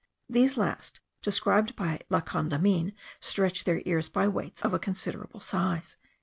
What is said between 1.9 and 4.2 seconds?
La Condamine, stretch their ears